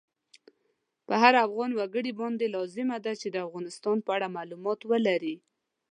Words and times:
په 1.07 1.13
هر 1.21 1.33
افغان 1.45 1.71
وګړی 1.75 2.11
باندی 2.19 2.47
لازمه 2.55 2.97
ده 3.05 3.13
چی 3.21 3.27
د 3.31 3.37
افغانستان 3.47 3.97
په 4.05 4.11
اړه 4.15 4.33
مالومات 4.37 4.79
ولری 4.89 5.35